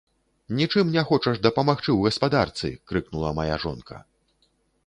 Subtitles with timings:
[0.59, 4.01] Нічым не хочаш дапамагчы ў гаспадарцы!— крыкнула мая жонка.